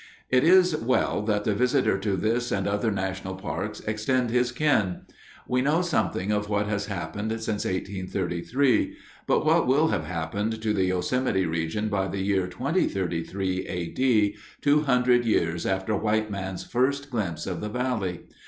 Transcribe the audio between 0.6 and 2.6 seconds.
well that the visitor to this